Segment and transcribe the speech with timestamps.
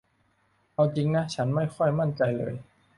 [0.75, 2.53] เอาจริงนะ ฉันไม่ค่อยมันใจเลย